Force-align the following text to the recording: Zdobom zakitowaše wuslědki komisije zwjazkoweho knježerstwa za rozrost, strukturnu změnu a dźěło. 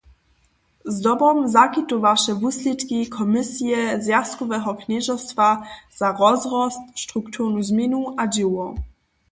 Zdobom 0.95 1.37
zakitowaše 1.55 2.31
wuslědki 2.41 2.99
komisije 3.17 3.79
zwjazkoweho 4.05 4.71
knježerstwa 4.81 5.47
za 5.97 6.07
rozrost, 6.19 6.83
strukturnu 7.03 7.59
změnu 7.69 8.01
a 8.21 8.23
dźěło. 8.35 8.67